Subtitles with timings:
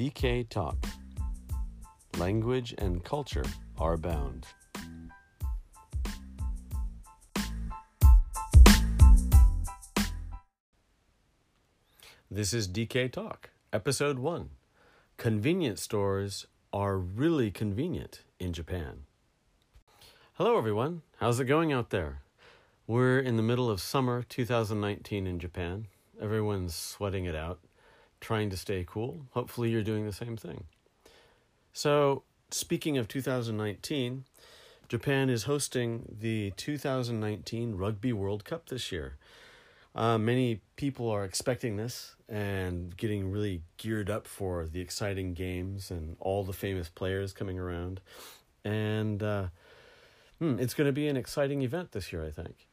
[0.00, 0.86] DK Talk.
[2.16, 3.44] Language and culture
[3.76, 4.46] are bound.
[12.30, 14.48] This is DK Talk, Episode 1.
[15.18, 19.02] Convenience stores are really convenient in Japan.
[20.32, 21.02] Hello, everyone.
[21.18, 22.22] How's it going out there?
[22.86, 25.88] We're in the middle of summer 2019 in Japan.
[26.18, 27.60] Everyone's sweating it out,
[28.20, 29.26] trying to stay cool.
[29.32, 30.64] Hopefully, you're doing the same thing.
[31.72, 34.24] So, speaking of 2019,
[34.88, 39.16] Japan is hosting the 2019 Rugby World Cup this year.
[39.94, 45.90] Uh, many people are expecting this and getting really geared up for the exciting games
[45.90, 48.00] and all the famous players coming around.
[48.64, 49.46] And uh,
[50.38, 52.68] hmm, it's going to be an exciting event this year, I think.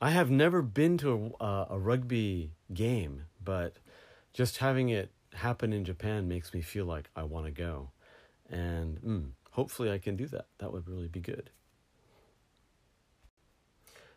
[0.00, 3.76] I have never been to a, a rugby game, but
[4.34, 7.90] just having it happen in Japan makes me feel like I want to go.
[8.50, 10.46] And mm, hopefully I can do that.
[10.58, 11.50] That would really be good.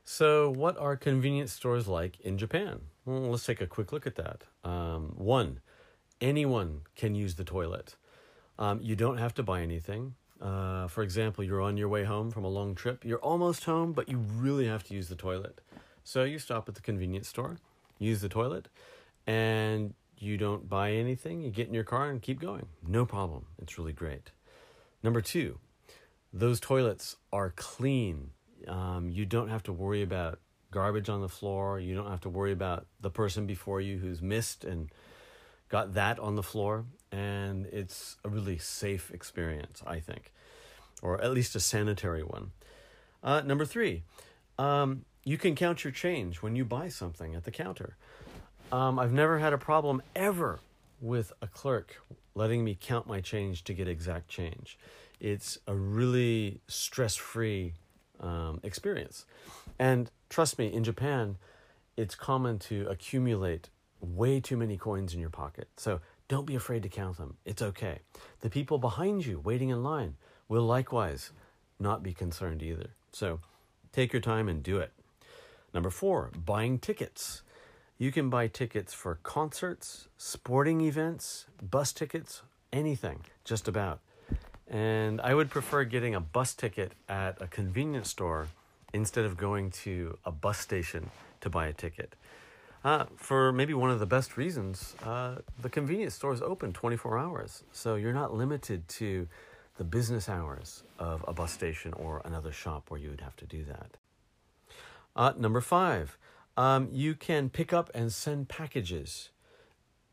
[0.03, 2.79] So, what are convenience stores like in Japan?
[3.05, 4.43] Well, let's take a quick look at that.
[4.63, 5.59] Um, one,
[6.21, 7.95] anyone can use the toilet.
[8.57, 10.15] Um, you don't have to buy anything.
[10.41, 13.03] Uh, for example, you're on your way home from a long trip.
[13.03, 15.61] You're almost home, but you really have to use the toilet.
[16.03, 17.57] So you stop at the convenience store,
[17.99, 18.69] use the toilet,
[19.25, 21.41] and you don't buy anything.
[21.41, 22.67] You get in your car and keep going.
[22.85, 23.45] No problem.
[23.61, 24.31] It's really great.
[25.03, 25.59] Number two,
[26.33, 28.31] those toilets are clean
[28.67, 30.39] um, you don't have to worry about
[30.71, 31.79] garbage on the floor.
[31.79, 34.89] You don't have to worry about the person before you who's missed and
[35.69, 36.85] got that on the floor.
[37.11, 40.33] And it's a really safe experience, I think,
[41.01, 42.51] or at least a sanitary one.
[43.23, 44.03] Uh, number three,
[44.57, 47.97] um, you can count your change when you buy something at the counter.
[48.71, 50.59] Um, I've never had a problem ever
[50.99, 52.01] with a clerk
[52.35, 54.77] letting me count my change to get exact change.
[55.19, 57.73] It's a really stress free
[58.19, 59.25] um, experience.
[59.79, 61.37] And trust me, in Japan,
[61.95, 63.69] it's common to accumulate
[64.01, 65.69] way too many coins in your pocket.
[65.77, 67.37] So don't be afraid to count them.
[67.45, 67.99] It's okay.
[68.41, 70.15] The people behind you waiting in line
[70.49, 71.31] will likewise
[71.79, 72.89] not be concerned either.
[73.11, 73.39] So
[73.93, 74.91] take your time and do it.
[75.73, 77.43] Number four, buying tickets.
[77.99, 84.01] You can buy tickets for concerts, sporting events, bus tickets, anything, just about.
[84.67, 88.49] And I would prefer getting a bus ticket at a convenience store
[88.93, 91.09] instead of going to a bus station
[91.41, 92.15] to buy a ticket.
[92.83, 97.17] Uh, for maybe one of the best reasons, uh, the convenience store is open 24
[97.17, 97.63] hours.
[97.71, 99.27] So you're not limited to
[99.77, 103.45] the business hours of a bus station or another shop where you would have to
[103.45, 103.97] do that.
[105.15, 106.15] Uh, number five,
[106.57, 109.29] um, you can pick up and send packages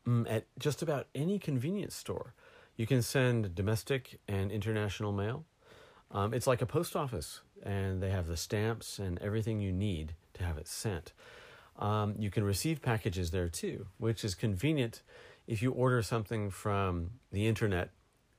[0.07, 2.33] mm, at just about any convenience store.
[2.77, 5.45] You can send domestic and international mail.
[6.11, 10.13] Um, it's like a post office, and they have the stamps and everything you need
[10.35, 11.13] to have it sent.
[11.79, 15.01] Um, you can receive packages there too, which is convenient
[15.47, 17.89] if you order something from the internet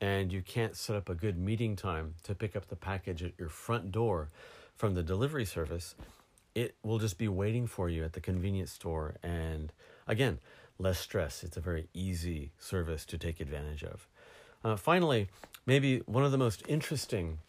[0.01, 3.33] and you can't set up a good meeting time to pick up the package at
[3.39, 4.31] your front door
[4.75, 5.95] from the delivery service.
[6.57, 9.17] It will just be waiting for you at the convenience store.
[9.23, 9.75] And
[10.09, 10.39] again,
[10.79, 11.45] less stress.
[11.45, 14.09] It's a very easy service to take advantage of.
[14.65, 15.29] Uh, finally,
[15.67, 17.41] maybe one of the most interesting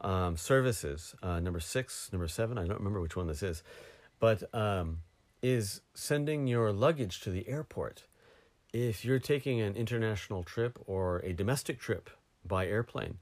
[0.00, 3.62] um, services, uh, number six, number seven, I don't remember which one this is,
[4.18, 5.02] but um,
[5.40, 8.06] is sending your luggage to the airport.
[8.72, 12.10] If you're taking an international trip or a domestic trip
[12.44, 13.18] by airplane,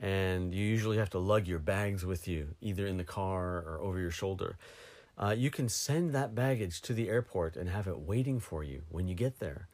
[0.00, 3.80] and you usually have to lug your bags with you, either in the car or
[3.82, 4.58] over your shoulder,
[5.18, 8.82] uh, you can send that baggage to the airport and have it waiting for you
[8.90, 9.68] when you get there.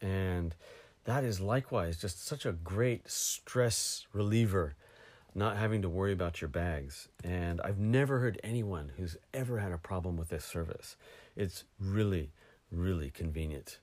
[0.00, 0.54] And
[1.04, 4.76] that is likewise just such a great stress reliever,
[5.34, 7.08] not having to worry about your bags.
[7.24, 10.96] And I've never heard anyone who's ever had a problem with this service.
[11.34, 12.30] It's really,
[12.70, 13.78] really convenient.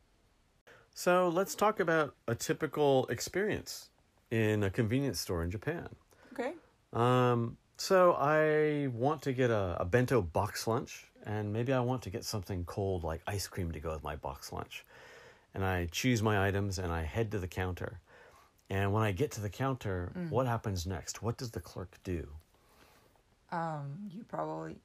[0.95, 3.89] So let's talk about a typical experience
[4.33, 5.87] in a convenience store in Japan.
[6.33, 6.53] Okay.
[6.91, 12.01] Um, so I want to get a, a bento box lunch, and maybe I want
[12.03, 14.85] to get something cold like ice cream to go with my box lunch
[15.53, 17.99] and I choose my items and I head to the counter.
[18.69, 20.29] And when I get to the counter, mm.
[20.29, 21.21] what happens next?
[21.21, 22.27] What does the clerk do?
[23.51, 24.77] Um, you probably,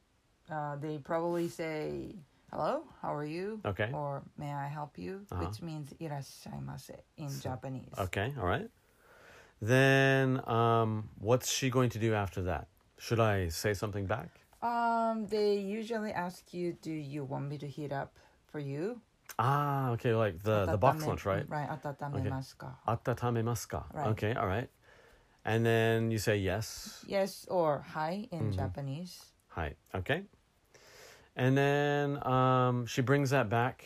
[0.51, 2.15] uh, they probably say,
[2.51, 3.91] "Hello, how are you?" Okay.
[3.95, 5.47] Or "May I help you?" Uh-huh.
[5.47, 7.95] Which means "irashaimase" in so, Japanese.
[7.99, 8.69] Okay, all right.
[9.61, 12.69] Then, um, what's she going to do after that?
[12.99, 14.41] Should I say something back?
[14.63, 18.13] Um, they usually ask you, "Do you want me to heat up
[18.47, 19.01] for you?"
[19.39, 21.49] Ah, okay, like the the box lunch, right?
[21.49, 21.69] Right.
[21.69, 22.31] Atatame Okay.
[22.89, 23.45] Atatame
[23.95, 24.07] Right.
[24.09, 24.35] Okay.
[24.35, 24.69] All right.
[25.45, 27.05] And then you say yes.
[27.07, 28.51] Yes or hai in mm-hmm.
[28.51, 29.33] Japanese.
[29.49, 29.75] Hai.
[29.95, 30.23] Okay.
[31.37, 33.85] And then um, she brings that back,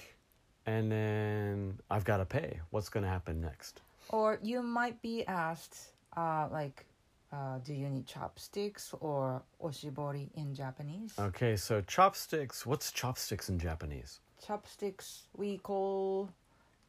[0.65, 2.61] and then I've got to pay.
[2.71, 3.83] What's going to happen next?
[4.09, 6.87] Or you might be asked, uh, like,
[7.33, 11.15] uh, do you need chopsticks or oshibori in Japanese?
[11.19, 12.67] Okay, so chopsticks.
[12.67, 14.21] What's chopsticks in Japanese?
[14.47, 16.29] Chopsticks, we call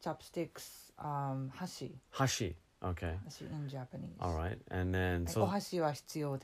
[0.02, 1.92] chopsticks um, hashi.
[2.10, 3.14] Hashi, okay.
[3.24, 4.16] Hashi in Japanese.
[4.20, 5.24] All right, and then...
[5.24, 6.38] Like, so, hashi wa hitsuyo?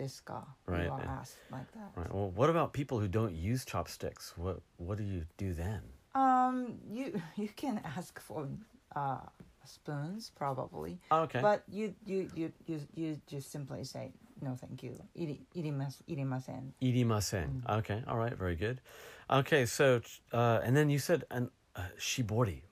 [0.66, 0.84] Right.
[0.84, 1.90] You are asked like that.
[1.94, 4.32] Right, well, what about people who don't use chopsticks?
[4.36, 5.82] What, what do you do then?
[6.14, 8.48] Um, you, you can ask for...
[8.96, 9.18] Uh,
[9.70, 11.40] spoons probably, Okay.
[11.40, 14.12] but you you you you you just simply say
[14.42, 14.96] no, thank you.
[15.14, 16.72] Iri irimas irimasen.
[16.82, 17.62] Irimasen.
[17.62, 17.78] Mm.
[17.78, 18.02] Okay.
[18.08, 18.36] All right.
[18.36, 18.80] Very good.
[19.30, 19.66] Okay.
[19.66, 20.00] So
[20.32, 22.62] uh, and then you said an uh, shibori.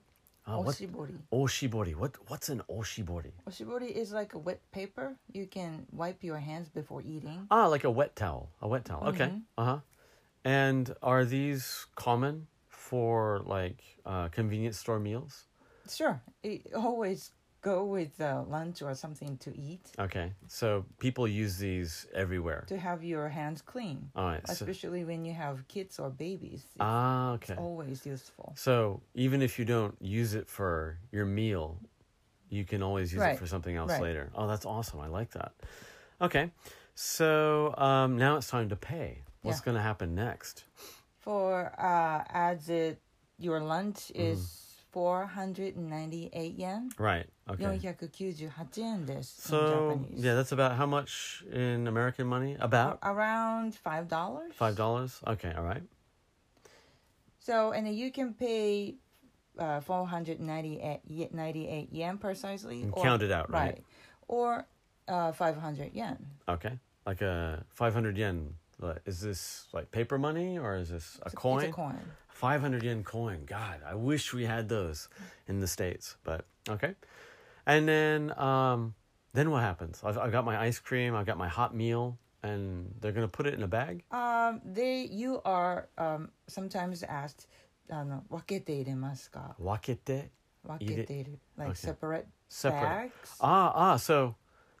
[0.47, 1.13] Uh, what Oshibori.
[1.31, 1.93] oshibori?
[1.95, 3.31] What what's an oshibori?
[3.47, 5.13] Oshibori is like a wet paper.
[5.31, 7.45] You can wipe your hands before eating.
[7.51, 8.49] Ah, like a wet towel.
[8.61, 9.07] A wet towel.
[9.13, 9.29] Okay.
[9.29, 9.41] Mhm.
[9.57, 9.79] Uh huh.
[10.43, 15.45] And are these common for like uh, convenience store meals?
[15.95, 16.21] Sure.
[16.43, 17.31] It always
[17.61, 19.81] go with uh, lunch or something to eat.
[19.99, 20.31] Okay.
[20.47, 22.63] So people use these everywhere.
[22.67, 24.09] To have your hands clean.
[24.15, 24.41] All right.
[24.47, 25.07] Especially so...
[25.07, 26.63] when you have kids or babies.
[26.63, 27.53] It's, ah, okay.
[27.53, 28.53] It's always useful.
[28.55, 31.77] So even if you don't use it for your meal,
[32.49, 33.35] you can always use right.
[33.35, 34.01] it for something else right.
[34.01, 34.31] later.
[34.35, 34.99] Oh, that's awesome.
[34.99, 35.51] I like that.
[36.21, 36.51] Okay.
[36.95, 39.21] So um, now it's time to pay.
[39.41, 39.65] What's yeah.
[39.65, 40.65] going to happen next?
[41.19, 43.01] For uh, as it,
[43.37, 44.21] your lunch mm-hmm.
[44.21, 44.39] is.
[44.39, 46.89] Mm 498 yen.
[46.97, 47.27] Right.
[47.47, 47.63] Okay.
[47.63, 49.47] 498円です。
[49.47, 52.57] So, yeah, that's about how much in American money?
[52.59, 52.99] About?
[53.03, 54.07] Around $5.
[54.07, 55.27] $5.
[55.27, 55.83] Okay, all right.
[57.39, 58.95] So, and you can pay
[59.57, 62.83] uh, 498 98 yen precisely.
[62.83, 63.73] And or, count it out, right?
[63.73, 63.83] Right.
[64.27, 64.65] Or
[65.07, 66.17] uh, 500 yen.
[66.47, 66.77] Okay.
[67.05, 71.34] Like a 500 yen Like, Is this like paper money or is this a It's
[71.34, 71.64] coin?
[71.64, 71.98] It's a coin.
[72.28, 73.44] 500 yen coin.
[73.46, 75.08] God, I wish we had those
[75.46, 76.94] in the States, but okay.
[77.66, 78.94] And then, um,
[79.32, 80.02] then what happens?
[80.04, 83.30] I've, I've got my ice cream, I've got my hot meal, and they're going to
[83.30, 84.04] put it in a bag?
[84.10, 87.48] Um, they you are um, sometimes asked
[87.90, 90.30] あの分けて入れますか Wakete?
[90.64, 91.92] 分けている like Okay.
[91.92, 92.88] separate Separate.
[92.88, 93.10] bags.
[93.40, 94.34] Ah, ah, so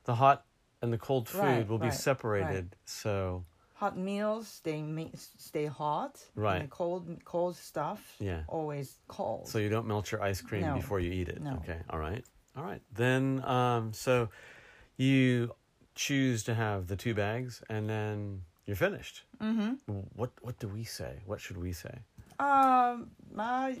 [0.04, 0.42] the hot
[0.82, 2.76] and the cold food Right, will be right, separated.
[2.84, 3.44] So,
[3.79, 4.83] Hot meals stay
[5.37, 6.19] stay hot.
[6.35, 6.61] Right.
[6.61, 8.41] And cold cold stuff yeah.
[8.49, 9.47] always cold.
[9.47, 10.75] So you don't melt your ice cream No.
[10.75, 11.41] before you eat it.
[11.41, 11.53] No.
[11.63, 11.79] Okay.
[11.89, 12.23] All right.
[12.57, 12.81] All right.
[12.93, 14.27] Then, um, so
[14.97, 15.55] you
[15.95, 19.23] choose to have the two bags, and then you're finished.
[19.41, 19.71] mm-hmm.
[20.15, 21.13] What What do we say?
[21.25, 21.99] What should we say?
[22.39, 23.77] Um, my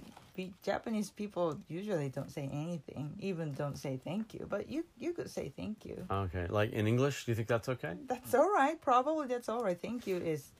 [0.63, 4.45] Japanese people usually don't say anything, even don't say thank you.
[4.49, 5.97] But you you could say thank you.
[6.09, 7.95] Okay, like in English, do you think that's okay?
[8.07, 8.77] That's all right.
[8.81, 9.79] Probably that's all right.
[9.79, 10.51] Thank you is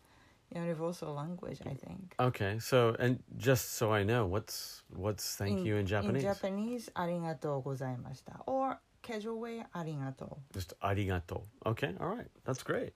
[0.53, 2.15] universal language, I think.
[2.19, 6.23] Okay, so and just so I know, what's what's thank in, you in Japanese?
[6.23, 10.37] In Japanese, arigato gozaimashita, or casual way, arigato.
[10.53, 11.43] Just arigato.
[11.65, 12.93] Okay, all right, that's great.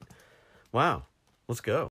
[0.72, 1.04] Wow,
[1.48, 1.90] let's go.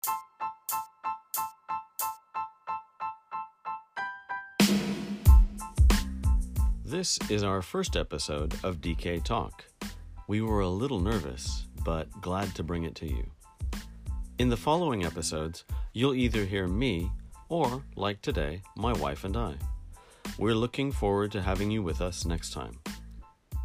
[6.93, 9.65] This is our first episode of DK Talk.
[10.27, 13.25] We were a little nervous, but glad to bring it to you.
[14.37, 17.09] In the following episodes, you'll either hear me
[17.49, 19.55] or, like today, my wife and I.
[20.37, 22.79] We're looking forward to having you with us next time.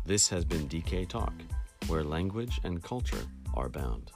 [0.06, 1.34] This has been DK Talk,
[1.86, 4.10] where language and culture are bound.